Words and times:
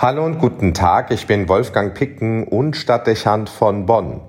Hallo 0.00 0.24
und 0.24 0.38
guten 0.38 0.74
Tag, 0.74 1.10
ich 1.10 1.26
bin 1.26 1.48
Wolfgang 1.48 1.92
Picken 1.92 2.44
und 2.46 2.76
Stadtdechant 2.76 3.50
von 3.50 3.84
Bonn. 3.84 4.20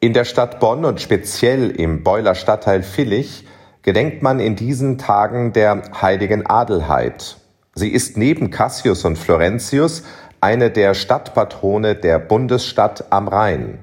In 0.00 0.14
der 0.14 0.24
Stadt 0.24 0.60
Bonn 0.60 0.86
und 0.86 1.02
speziell 1.02 1.70
im 1.70 2.04
Beuler 2.04 2.34
Stadtteil 2.34 2.82
Villich 2.82 3.46
gedenkt 3.82 4.22
man 4.22 4.40
in 4.40 4.56
diesen 4.56 4.96
Tagen 4.96 5.52
der 5.52 5.82
heiligen 6.00 6.46
Adelheid. 6.46 7.36
Sie 7.74 7.90
ist 7.90 8.16
neben 8.16 8.50
Cassius 8.50 9.04
und 9.04 9.18
Florentius 9.18 10.04
eine 10.40 10.70
der 10.70 10.94
Stadtpatrone 10.94 11.94
der 11.94 12.18
Bundesstadt 12.18 13.12
am 13.12 13.28
Rhein. 13.28 13.78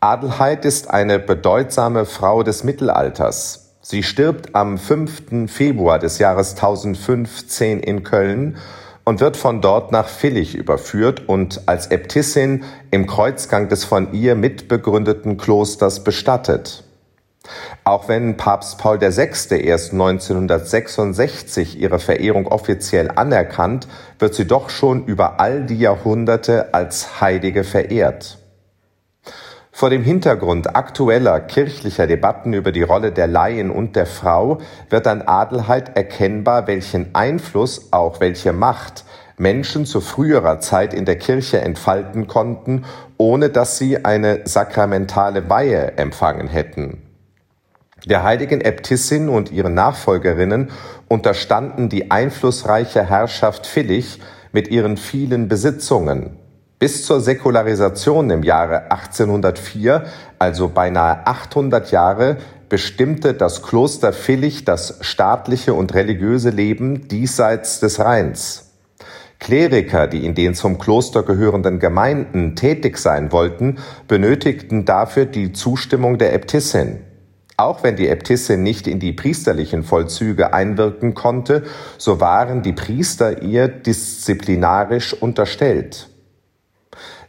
Adelheid 0.00 0.64
ist 0.64 0.90
eine 0.90 1.20
bedeutsame 1.20 2.04
Frau 2.04 2.42
des 2.42 2.64
Mittelalters. 2.64 3.76
Sie 3.80 4.02
stirbt 4.02 4.56
am 4.56 4.76
5. 4.76 5.48
Februar 5.48 6.00
des 6.00 6.18
Jahres 6.18 6.56
1015 6.56 7.78
in 7.78 8.02
Köln 8.02 8.58
und 9.08 9.20
wird 9.20 9.38
von 9.38 9.62
dort 9.62 9.90
nach 9.90 10.06
Villich 10.06 10.54
überführt 10.54 11.30
und 11.30 11.62
als 11.64 11.90
Äbtissin 11.90 12.64
im 12.90 13.06
Kreuzgang 13.06 13.70
des 13.70 13.84
von 13.84 14.12
ihr 14.12 14.34
mitbegründeten 14.34 15.38
Klosters 15.38 16.04
bestattet. 16.04 16.84
Auch 17.84 18.06
wenn 18.10 18.36
Papst 18.36 18.76
Paul 18.76 19.00
VI. 19.00 19.56
erst 19.62 19.94
1966 19.94 21.80
ihre 21.80 22.00
Verehrung 22.00 22.48
offiziell 22.48 23.10
anerkannt, 23.10 23.88
wird 24.18 24.34
sie 24.34 24.46
doch 24.46 24.68
schon 24.68 25.06
über 25.06 25.40
all 25.40 25.64
die 25.64 25.78
Jahrhunderte 25.78 26.74
als 26.74 27.22
Heilige 27.22 27.64
verehrt. 27.64 28.36
Vor 29.78 29.90
dem 29.90 30.02
Hintergrund 30.02 30.74
aktueller 30.74 31.38
kirchlicher 31.38 32.08
Debatten 32.08 32.52
über 32.52 32.72
die 32.72 32.82
Rolle 32.82 33.12
der 33.12 33.28
Laien 33.28 33.70
und 33.70 33.94
der 33.94 34.06
Frau 34.06 34.58
wird 34.90 35.06
an 35.06 35.22
Adelheid 35.22 35.96
erkennbar, 35.96 36.66
welchen 36.66 37.14
Einfluss, 37.14 37.92
auch 37.92 38.18
welche 38.18 38.52
Macht 38.52 39.04
Menschen 39.36 39.86
zu 39.86 40.00
früherer 40.00 40.58
Zeit 40.58 40.92
in 40.92 41.04
der 41.04 41.16
Kirche 41.16 41.60
entfalten 41.60 42.26
konnten, 42.26 42.86
ohne 43.18 43.50
dass 43.50 43.78
sie 43.78 44.04
eine 44.04 44.40
sakramentale 44.46 45.48
Weihe 45.48 45.96
empfangen 45.96 46.48
hätten. 46.48 47.04
Der 48.04 48.24
heiligen 48.24 48.60
Äbtissin 48.60 49.28
und 49.28 49.52
ihren 49.52 49.74
Nachfolgerinnen 49.74 50.72
unterstanden 51.06 51.88
die 51.88 52.10
einflussreiche 52.10 53.08
Herrschaft 53.08 53.64
Villich 53.64 54.18
mit 54.50 54.66
ihren 54.72 54.96
vielen 54.96 55.46
Besitzungen, 55.46 56.36
bis 56.78 57.04
zur 57.04 57.20
Säkularisation 57.20 58.30
im 58.30 58.42
Jahre 58.42 58.90
1804, 58.90 60.04
also 60.38 60.68
beinahe 60.68 61.26
800 61.26 61.90
Jahre, 61.90 62.36
bestimmte 62.68 63.34
das 63.34 63.62
Kloster 63.62 64.12
Villich 64.12 64.64
das 64.64 64.98
staatliche 65.00 65.74
und 65.74 65.94
religiöse 65.94 66.50
Leben 66.50 67.08
diesseits 67.08 67.80
des 67.80 67.98
Rheins. 67.98 68.64
Kleriker, 69.40 70.08
die 70.08 70.24
in 70.24 70.34
den 70.34 70.54
zum 70.54 70.78
Kloster 70.78 71.22
gehörenden 71.22 71.78
Gemeinden 71.78 72.56
tätig 72.56 72.98
sein 72.98 73.32
wollten, 73.32 73.78
benötigten 74.08 74.84
dafür 74.84 75.26
die 75.26 75.52
Zustimmung 75.52 76.18
der 76.18 76.34
Äbtissin. 76.34 77.00
Auch 77.56 77.82
wenn 77.82 77.96
die 77.96 78.08
Äbtissin 78.08 78.62
nicht 78.62 78.86
in 78.86 79.00
die 79.00 79.12
priesterlichen 79.12 79.82
Vollzüge 79.82 80.52
einwirken 80.52 81.14
konnte, 81.14 81.64
so 81.98 82.20
waren 82.20 82.62
die 82.62 82.72
Priester 82.72 83.42
ihr 83.42 83.68
disziplinarisch 83.68 85.14
unterstellt. 85.14 86.07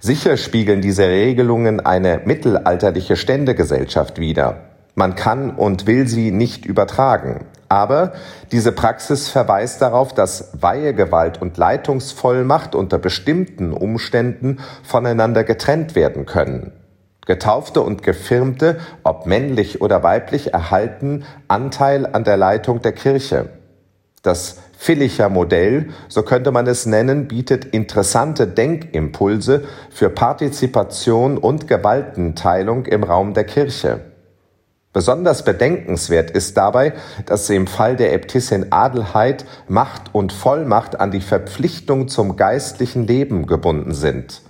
Sicher 0.02 0.38
spiegeln 0.38 0.80
diese 0.80 1.08
Regelungen 1.10 1.82
eine 1.82 2.22
mittelalterliche 2.24 3.18
Ständegesellschaft 3.18 4.18
wider. 4.18 4.62
Man 4.96 5.16
kann 5.16 5.52
und 5.52 5.88
will 5.88 6.08
sie 6.08 6.32
nicht 6.32 6.66
übertragen. 6.66 7.46
Aber 7.68 8.14
diese 8.54 8.72
Praxis 8.72 9.28
verweist 9.28 9.82
darauf, 9.82 10.14
dass 10.14 10.52
Weihegewalt 10.60 11.42
und 11.42 11.58
Leitungsvollmacht 11.58 12.76
unter 12.76 12.98
bestimmten 12.98 13.74
Umständen 13.74 14.60
voneinander 14.84 15.44
getrennt 15.44 15.96
werden 15.96 16.26
können. 16.26 16.72
Getaufte 17.26 17.82
und 17.82 18.02
Gefirmte, 18.02 18.80
ob 19.04 19.26
männlich 19.26 19.82
oder 19.82 20.02
weiblich, 20.02 20.54
erhalten 20.54 21.26
Anteil 21.50 22.08
an 22.08 22.24
der 22.24 22.38
Leitung 22.38 22.82
der 22.82 22.94
Kirche. 22.94 23.50
Das 24.24 24.58
Villicher 24.82 25.28
Modell, 25.28 25.90
so 26.08 26.24
könnte 26.24 26.52
man 26.52 26.66
es 26.66 26.86
nennen, 26.86 27.28
bietet 27.28 27.66
interessante 27.66 28.48
Denkimpulse 28.48 29.66
für 29.90 30.10
Partizipation 30.10 31.38
und 31.38 31.68
Gewaltenteilung 31.68 32.86
im 32.86 33.04
Raum 33.04 33.34
der 33.34 33.44
Kirche. 33.44 34.00
Besonders 34.94 35.44
bedenkenswert 35.44 36.32
ist 36.32 36.56
dabei, 36.56 36.94
dass 37.26 37.50
im 37.50 37.68
Fall 37.68 37.98
der 37.98 38.14
Äbtissin 38.14 38.68
Adelheid 38.72 39.46
Macht 39.68 40.16
und 40.16 40.32
Vollmacht 40.32 40.98
an 40.98 41.12
die 41.12 41.22
Verpflichtung 41.22 42.08
zum 42.08 42.38
geistlichen 42.38 43.06
Leben 43.06 43.48
gebunden 43.48 43.94
sind. 43.94 44.42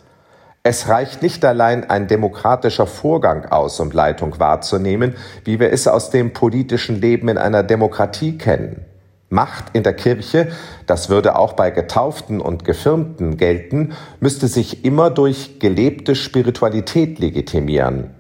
Es 0.62 0.90
reicht 0.90 1.24
nicht 1.24 1.44
allein 1.44 1.90
ein 1.90 2.08
demokratischer 2.08 2.86
Vorgang 2.86 3.46
aus, 3.46 3.80
um 3.80 3.90
Leitung 3.90 4.40
wahrzunehmen, 4.40 5.16
wie 5.44 5.60
wir 5.60 5.74
es 5.74 5.88
aus 5.88 6.12
dem 6.12 6.34
politischen 6.34 7.02
Leben 7.02 7.30
in 7.30 7.40
einer 7.40 7.64
Demokratie 7.64 8.38
kennen. 8.38 8.86
Macht 9.30 9.66
in 9.74 9.84
der 9.84 9.94
Kirche, 9.94 10.48
das 10.88 11.10
würde 11.10 11.38
auch 11.38 11.54
bei 11.54 11.70
Getauften 11.70 12.42
und 12.42 12.66
Gefirmten 12.66 13.38
gelten, 13.38 13.94
müsste 14.20 14.48
sich 14.48 14.84
immer 14.84 15.12
durch 15.12 15.60
gelebte 15.60 16.16
Spiritualität 16.16 17.20
legitimieren. 17.20 18.16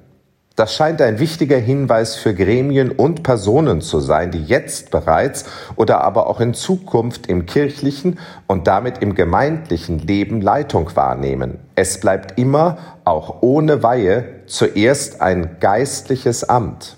Das 0.60 0.76
scheint 0.76 1.02
ein 1.02 1.20
wichtiger 1.20 1.58
Hinweis 1.58 2.18
für 2.18 2.36
Gremien 2.36 2.92
und 2.92 3.24
Personen 3.24 3.80
zu 3.80 4.02
sein, 4.02 4.30
die 4.30 4.44
jetzt 4.44 4.92
bereits 4.92 5.46
oder 5.78 6.02
aber 6.02 6.28
auch 6.28 6.42
in 6.42 6.54
Zukunft 6.54 7.28
im 7.28 7.46
kirchlichen 7.46 8.20
und 8.46 8.68
damit 8.68 8.98
im 8.98 9.16
gemeindlichen 9.16 10.00
Leben 10.00 10.42
Leitung 10.42 10.94
wahrnehmen. 10.98 11.60
Es 11.76 12.02
bleibt 12.02 12.38
immer, 12.38 12.78
auch 13.06 13.42
ohne 13.42 13.84
Weihe, 13.84 14.42
zuerst 14.48 15.22
ein 15.22 15.62
geistliches 15.62 16.44
Amt. 16.44 16.98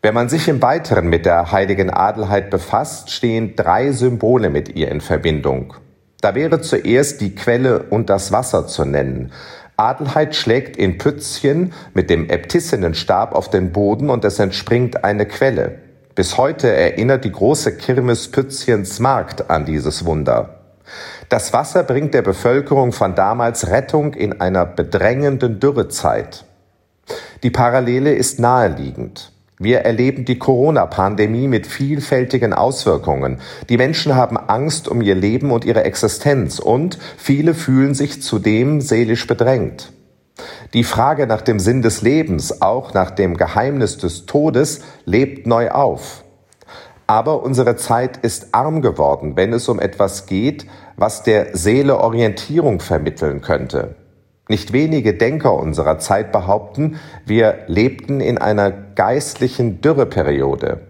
Wenn 0.00 0.14
man 0.14 0.28
sich 0.28 0.46
im 0.46 0.62
Weiteren 0.62 1.08
mit 1.08 1.26
der 1.26 1.50
heiligen 1.50 1.90
Adelheid 1.90 2.50
befasst, 2.50 3.10
stehen 3.10 3.56
drei 3.56 3.90
Symbole 3.90 4.48
mit 4.48 4.76
ihr 4.76 4.92
in 4.92 5.00
Verbindung. 5.00 5.74
Da 6.20 6.36
wäre 6.36 6.60
zuerst 6.60 7.20
die 7.20 7.34
Quelle 7.34 7.82
und 7.82 8.08
das 8.08 8.30
Wasser 8.30 8.68
zu 8.68 8.84
nennen. 8.84 9.32
Adelheid 9.76 10.36
schlägt 10.36 10.76
in 10.76 10.98
Pützchen 10.98 11.72
mit 11.94 12.10
dem 12.10 12.30
Äbtissinnenstab 12.30 13.34
auf 13.34 13.50
den 13.50 13.72
Boden 13.72 14.08
und 14.08 14.24
es 14.24 14.38
entspringt 14.38 15.02
eine 15.02 15.26
Quelle. 15.26 15.80
Bis 16.14 16.36
heute 16.36 16.72
erinnert 16.72 17.24
die 17.24 17.32
große 17.32 17.76
Kirmes 17.76 18.30
Pützchens 18.30 19.00
Markt 19.00 19.50
an 19.50 19.64
dieses 19.64 20.04
Wunder. 20.04 20.60
Das 21.28 21.52
Wasser 21.52 21.82
bringt 21.82 22.14
der 22.14 22.22
Bevölkerung 22.22 22.92
von 22.92 23.16
damals 23.16 23.68
Rettung 23.70 24.14
in 24.14 24.40
einer 24.40 24.64
bedrängenden 24.64 25.58
Dürrezeit. 25.58 26.44
Die 27.42 27.50
Parallele 27.50 28.14
ist 28.14 28.38
naheliegend. 28.38 29.32
Wir 29.58 29.80
erleben 29.80 30.24
die 30.24 30.38
Corona-Pandemie 30.38 31.48
mit 31.48 31.66
vielfältigen 31.66 32.52
Auswirkungen. 32.52 33.40
Die 33.68 33.76
Menschen 33.76 34.14
haben 34.14 34.36
Angst 34.36 34.86
um 34.86 35.02
ihr 35.02 35.16
Leben 35.16 35.50
und 35.50 35.64
ihre 35.64 35.82
Existenz 35.82 36.60
und 36.60 36.98
viele 37.16 37.54
fühlen 37.54 37.94
sich 37.94 38.22
zudem 38.22 38.80
seelisch 38.80 39.26
bedrängt. 39.26 39.92
Die 40.74 40.84
Frage 40.84 41.26
nach 41.26 41.42
dem 41.42 41.58
Sinn 41.58 41.82
des 41.82 42.02
Lebens, 42.02 42.62
auch 42.62 42.94
nach 42.94 43.10
dem 43.10 43.36
Geheimnis 43.36 43.98
des 43.98 44.26
Todes, 44.26 44.82
lebt 45.04 45.48
neu 45.48 45.70
auf. 45.70 46.22
Aber 47.08 47.42
unsere 47.42 47.74
Zeit 47.74 48.18
ist 48.18 48.54
arm 48.54 48.80
geworden, 48.82 49.32
wenn 49.34 49.52
es 49.52 49.68
um 49.68 49.80
etwas 49.80 50.26
geht, 50.26 50.66
was 50.96 51.22
der 51.24 51.56
Seele 51.56 51.98
Orientierung 51.98 52.80
vermitteln 52.80 53.40
könnte. 53.40 53.96
Nicht 54.48 54.72
wenige 54.72 55.14
Denker 55.14 55.54
unserer 55.54 55.98
Zeit 55.98 56.32
behaupten, 56.32 56.98
wir 57.26 57.58
lebten 57.66 58.20
in 58.20 58.38
einer 58.38 58.70
geistlichen 58.70 59.80
Dürreperiode. 59.80 60.80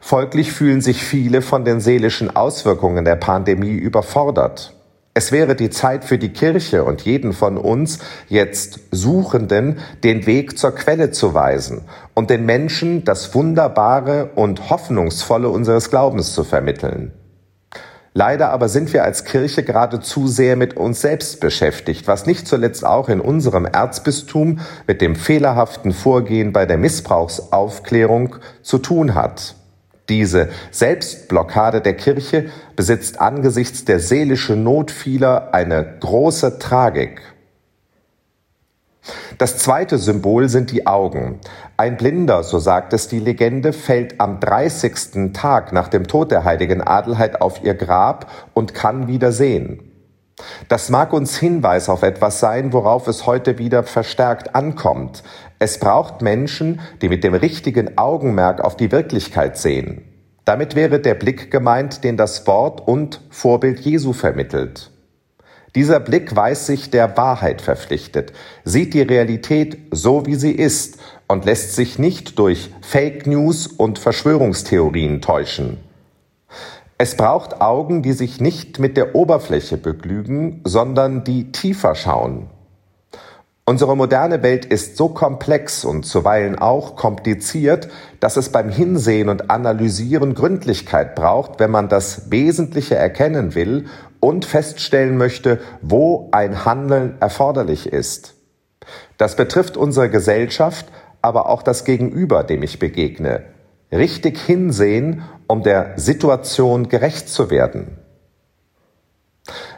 Folglich 0.00 0.52
fühlen 0.52 0.80
sich 0.80 1.02
viele 1.02 1.42
von 1.42 1.64
den 1.64 1.80
seelischen 1.80 2.34
Auswirkungen 2.34 3.04
der 3.04 3.16
Pandemie 3.16 3.72
überfordert. 3.72 4.74
Es 5.16 5.30
wäre 5.30 5.54
die 5.54 5.70
Zeit 5.70 6.04
für 6.04 6.18
die 6.18 6.30
Kirche 6.30 6.84
und 6.84 7.02
jeden 7.02 7.32
von 7.32 7.56
uns 7.56 8.00
jetzt 8.28 8.80
Suchenden 8.90 9.78
den 10.02 10.26
Weg 10.26 10.58
zur 10.58 10.74
Quelle 10.74 11.12
zu 11.12 11.34
weisen 11.34 11.82
und 12.14 12.30
den 12.30 12.44
Menschen 12.46 13.04
das 13.04 13.32
Wunderbare 13.34 14.30
und 14.34 14.70
Hoffnungsvolle 14.70 15.48
unseres 15.48 15.90
Glaubens 15.90 16.34
zu 16.34 16.42
vermitteln. 16.42 17.12
Leider 18.16 18.50
aber 18.50 18.68
sind 18.68 18.92
wir 18.92 19.02
als 19.02 19.24
Kirche 19.24 19.64
gerade 19.64 19.98
zu 19.98 20.28
sehr 20.28 20.54
mit 20.54 20.76
uns 20.76 21.00
selbst 21.00 21.40
beschäftigt, 21.40 22.06
was 22.06 22.26
nicht 22.26 22.46
zuletzt 22.46 22.86
auch 22.86 23.08
in 23.08 23.20
unserem 23.20 23.66
Erzbistum 23.66 24.60
mit 24.86 25.00
dem 25.00 25.16
fehlerhaften 25.16 25.92
Vorgehen 25.92 26.52
bei 26.52 26.64
der 26.64 26.78
Missbrauchsaufklärung 26.78 28.36
zu 28.62 28.78
tun 28.78 29.16
hat. 29.16 29.56
Diese 30.08 30.50
Selbstblockade 30.70 31.80
der 31.80 31.94
Kirche 31.94 32.50
besitzt 32.76 33.20
angesichts 33.20 33.84
der 33.84 33.98
seelischen 33.98 34.62
Not 34.62 34.92
vieler 34.92 35.52
eine 35.52 35.84
große 35.98 36.60
Tragik. 36.60 37.20
Das 39.38 39.58
zweite 39.58 39.98
Symbol 39.98 40.48
sind 40.48 40.70
die 40.70 40.86
Augen. 40.86 41.40
Ein 41.76 41.96
Blinder, 41.96 42.44
so 42.44 42.60
sagt 42.60 42.92
es 42.92 43.08
die 43.08 43.18
Legende, 43.18 43.72
fällt 43.72 44.20
am 44.20 44.38
30. 44.38 45.32
Tag 45.32 45.72
nach 45.72 45.88
dem 45.88 46.06
Tod 46.06 46.30
der 46.30 46.44
heiligen 46.44 46.80
Adelheid 46.80 47.40
auf 47.40 47.64
ihr 47.64 47.74
Grab 47.74 48.30
und 48.54 48.74
kann 48.74 49.08
wieder 49.08 49.32
sehen. 49.32 49.90
Das 50.68 50.88
mag 50.88 51.12
uns 51.12 51.36
Hinweis 51.36 51.88
auf 51.88 52.04
etwas 52.04 52.38
sein, 52.38 52.72
worauf 52.72 53.08
es 53.08 53.26
heute 53.26 53.58
wieder 53.58 53.82
verstärkt 53.82 54.54
ankommt. 54.54 55.24
Es 55.58 55.80
braucht 55.80 56.22
Menschen, 56.22 56.80
die 57.02 57.08
mit 57.08 57.24
dem 57.24 57.34
richtigen 57.34 57.98
Augenmerk 57.98 58.60
auf 58.60 58.76
die 58.76 58.92
Wirklichkeit 58.92 59.56
sehen. 59.58 60.04
Damit 60.44 60.76
wäre 60.76 61.00
der 61.00 61.14
Blick 61.14 61.50
gemeint, 61.50 62.04
den 62.04 62.16
das 62.16 62.46
Wort 62.46 62.86
und 62.86 63.20
Vorbild 63.30 63.80
Jesu 63.80 64.12
vermittelt. 64.12 64.92
Dieser 65.74 65.98
Blick 65.98 66.36
weiß 66.36 66.66
sich 66.66 66.90
der 66.90 67.16
Wahrheit 67.16 67.60
verpflichtet, 67.60 68.32
sieht 68.64 68.94
die 68.94 69.02
Realität 69.02 69.76
so, 69.90 70.24
wie 70.24 70.36
sie 70.36 70.52
ist 70.52 70.98
und 71.28 71.44
lässt 71.44 71.74
sich 71.74 71.98
nicht 71.98 72.38
durch 72.38 72.70
Fake 72.82 73.26
News 73.26 73.66
und 73.66 73.98
Verschwörungstheorien 73.98 75.20
täuschen. 75.20 75.78
Es 76.96 77.16
braucht 77.16 77.60
Augen, 77.60 78.02
die 78.02 78.12
sich 78.12 78.40
nicht 78.40 78.78
mit 78.78 78.96
der 78.96 79.14
Oberfläche 79.14 79.76
begnügen, 79.76 80.60
sondern 80.64 81.24
die 81.24 81.50
tiefer 81.50 81.94
schauen. 81.94 82.48
Unsere 83.66 83.96
moderne 83.96 84.42
Welt 84.42 84.66
ist 84.66 84.98
so 84.98 85.08
komplex 85.08 85.86
und 85.86 86.04
zuweilen 86.04 86.58
auch 86.58 86.96
kompliziert, 86.96 87.88
dass 88.20 88.36
es 88.36 88.50
beim 88.50 88.68
Hinsehen 88.68 89.30
und 89.30 89.50
Analysieren 89.50 90.34
Gründlichkeit 90.34 91.14
braucht, 91.14 91.60
wenn 91.60 91.70
man 91.70 91.88
das 91.88 92.30
Wesentliche 92.30 92.96
erkennen 92.96 93.54
will 93.54 93.86
und 94.20 94.44
feststellen 94.44 95.16
möchte, 95.16 95.60
wo 95.80 96.28
ein 96.32 96.66
Handeln 96.66 97.16
erforderlich 97.20 97.90
ist. 97.90 98.34
Das 99.16 99.34
betrifft 99.34 99.78
unsere 99.78 100.10
Gesellschaft, 100.10 100.86
aber 101.24 101.48
auch 101.48 101.62
das 101.62 101.84
Gegenüber, 101.84 102.44
dem 102.44 102.62
ich 102.62 102.78
begegne. 102.78 103.44
Richtig 103.90 104.38
hinsehen, 104.38 105.22
um 105.46 105.62
der 105.62 105.94
Situation 105.96 106.90
gerecht 106.90 107.30
zu 107.30 107.50
werden. 107.50 107.96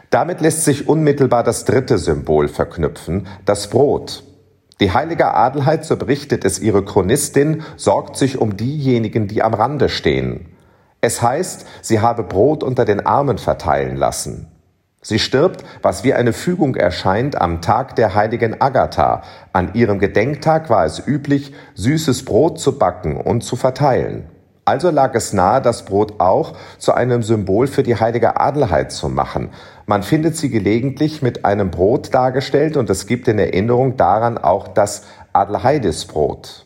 Damit 0.09 0.41
lässt 0.41 0.65
sich 0.65 0.89
unmittelbar 0.89 1.43
das 1.43 1.63
dritte 1.63 1.97
Symbol 1.99 2.49
verknüpfen, 2.49 3.27
das 3.45 3.69
Brot. 3.69 4.23
Die 4.81 4.91
heilige 4.91 5.33
Adelheid, 5.33 5.85
so 5.85 5.95
berichtet 5.95 6.43
es 6.43 6.59
ihre 6.59 6.83
Chronistin, 6.83 7.63
sorgt 7.77 8.17
sich 8.17 8.39
um 8.39 8.57
diejenigen, 8.57 9.27
die 9.27 9.41
am 9.41 9.53
Rande 9.53 9.87
stehen. 9.87 10.47
Es 10.99 11.21
heißt, 11.21 11.65
sie 11.81 12.01
habe 12.01 12.23
Brot 12.23 12.61
unter 12.61 12.83
den 12.83 13.05
Armen 13.05 13.37
verteilen 13.37 13.95
lassen. 13.95 14.47
Sie 15.07 15.19
stirbt, 15.19 15.63
was 15.81 16.03
wie 16.03 16.13
eine 16.13 16.33
Fügung 16.33 16.75
erscheint, 16.75 17.39
am 17.39 17.61
Tag 17.61 17.95
der 17.95 18.13
heiligen 18.13 18.59
Agatha. 18.59 19.21
An 19.53 19.73
ihrem 19.73 19.99
Gedenktag 19.99 20.69
war 20.69 20.83
es 20.83 21.01
üblich, 21.07 21.53
süßes 21.75 22.25
Brot 22.25 22.59
zu 22.59 22.77
backen 22.77 23.15
und 23.15 23.41
zu 23.41 23.55
verteilen. 23.55 24.25
Also 24.65 24.89
lag 24.89 25.15
es 25.15 25.31
nahe, 25.31 25.61
das 25.61 25.85
Brot 25.85 26.19
auch 26.19 26.57
zu 26.77 26.93
einem 26.93 27.23
Symbol 27.23 27.67
für 27.67 27.83
die 27.83 27.95
heilige 27.95 28.37
Adelheid 28.37 28.91
zu 28.91 29.07
machen. 29.07 29.51
Man 29.85 30.03
findet 30.03 30.35
sie 30.35 30.49
gelegentlich 30.49 31.21
mit 31.21 31.45
einem 31.45 31.71
Brot 31.71 32.13
dargestellt 32.13 32.75
und 32.75 32.89
es 32.89 33.07
gibt 33.07 33.29
in 33.29 33.39
Erinnerung 33.39 33.95
daran 33.95 34.37
auch 34.37 34.67
das 34.67 35.03
Adelheidisbrot. 35.31 36.65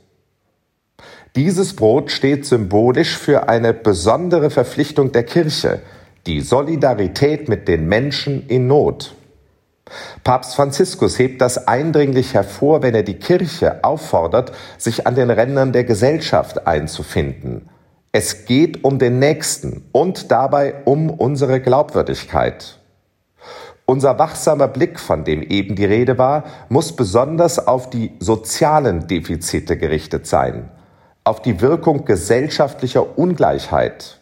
Dieses 1.36 1.76
Brot 1.76 2.10
steht 2.10 2.48
symbolisch 2.48 3.16
für 3.16 3.50
eine 3.50 3.72
besondere 3.72 4.50
Verpflichtung 4.50 5.12
der 5.12 5.26
Kirche, 5.26 5.84
die 6.28 6.42
Solidarität 6.42 7.50
mit 7.50 7.68
den 7.68 7.88
Menschen 7.88 8.48
in 8.48 8.68
Not. 8.68 9.16
Papst 10.24 10.56
Franziskus 10.56 11.20
hebt 11.20 11.42
das 11.42 11.68
eindringlich 11.68 12.34
hervor, 12.34 12.82
wenn 12.82 12.96
er 12.96 13.04
die 13.04 13.20
Kirche 13.20 13.84
auffordert, 13.84 14.52
sich 14.78 15.08
an 15.08 15.16
den 15.16 15.30
Rändern 15.30 15.74
der 15.74 15.84
Gesellschaft 15.84 16.68
einzufinden. 16.68 17.70
Es 18.14 18.46
geht 18.46 18.84
um 18.84 19.00
den 19.00 19.20
Nächsten 19.20 19.86
und 19.92 20.32
dabei 20.32 20.76
um 20.86 21.10
unsere 21.10 21.60
Glaubwürdigkeit. 21.62 22.78
Unser 23.86 24.20
wachsamer 24.20 24.68
Blick, 24.68 25.00
von 25.00 25.24
dem 25.26 25.42
eben 25.42 25.76
die 25.76 25.86
Rede 25.86 26.18
war, 26.18 26.46
muss 26.70 26.96
besonders 26.96 27.68
auf 27.68 27.90
die 27.90 28.14
sozialen 28.20 29.08
Defizite 29.08 29.76
gerichtet 29.76 30.28
sein, 30.28 30.70
auf 31.24 31.42
die 31.42 31.60
Wirkung 31.60 32.06
gesellschaftlicher 32.06 33.18
Ungleichheit, 33.18 34.21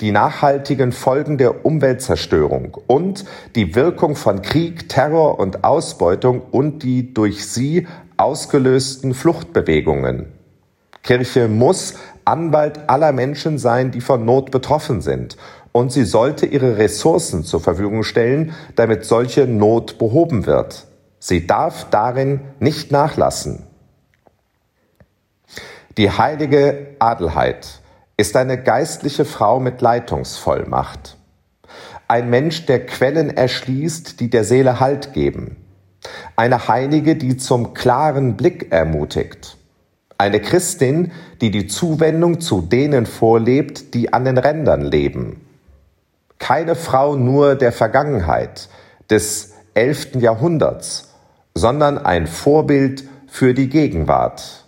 die 0.00 0.12
nachhaltigen 0.12 0.92
Folgen 0.92 1.38
der 1.38 1.64
Umweltzerstörung 1.64 2.76
und 2.86 3.24
die 3.54 3.74
Wirkung 3.74 4.16
von 4.16 4.42
Krieg, 4.42 4.88
Terror 4.88 5.38
und 5.38 5.64
Ausbeutung 5.64 6.42
und 6.50 6.82
die 6.82 7.14
durch 7.14 7.46
sie 7.46 7.86
ausgelösten 8.16 9.14
Fluchtbewegungen. 9.14 10.32
Kirche 11.02 11.48
muss 11.48 11.94
Anwalt 12.24 12.90
aller 12.90 13.12
Menschen 13.12 13.58
sein, 13.58 13.90
die 13.90 14.02
von 14.02 14.24
Not 14.24 14.50
betroffen 14.50 15.00
sind. 15.00 15.36
Und 15.72 15.92
sie 15.92 16.04
sollte 16.04 16.44
ihre 16.44 16.76
Ressourcen 16.76 17.44
zur 17.44 17.60
Verfügung 17.60 18.02
stellen, 18.02 18.54
damit 18.76 19.04
solche 19.04 19.46
Not 19.46 19.98
behoben 19.98 20.44
wird. 20.44 20.86
Sie 21.18 21.46
darf 21.46 21.88
darin 21.90 22.40
nicht 22.60 22.92
nachlassen. 22.92 23.62
Die 25.96 26.10
heilige 26.10 26.94
Adelheid 26.98 27.77
ist 28.18 28.36
eine 28.36 28.60
geistliche 28.60 29.24
Frau 29.24 29.60
mit 29.60 29.80
Leitungsvollmacht. 29.80 31.16
Ein 32.08 32.28
Mensch, 32.30 32.66
der 32.66 32.84
Quellen 32.84 33.30
erschließt, 33.30 34.18
die 34.18 34.28
der 34.28 34.42
Seele 34.42 34.80
Halt 34.80 35.12
geben. 35.12 35.56
Eine 36.34 36.66
Heilige, 36.66 37.14
die 37.14 37.36
zum 37.36 37.74
klaren 37.74 38.36
Blick 38.36 38.72
ermutigt. 38.72 39.56
Eine 40.18 40.40
Christin, 40.40 41.12
die 41.40 41.52
die 41.52 41.68
Zuwendung 41.68 42.40
zu 42.40 42.60
denen 42.60 43.06
vorlebt, 43.06 43.94
die 43.94 44.12
an 44.12 44.24
den 44.24 44.36
Rändern 44.36 44.82
leben. 44.82 45.46
Keine 46.40 46.74
Frau 46.74 47.14
nur 47.14 47.54
der 47.54 47.70
Vergangenheit, 47.70 48.68
des 49.10 49.54
11. 49.74 50.16
Jahrhunderts, 50.16 51.14
sondern 51.54 51.98
ein 51.98 52.26
Vorbild 52.26 53.04
für 53.28 53.54
die 53.54 53.68
Gegenwart. 53.68 54.67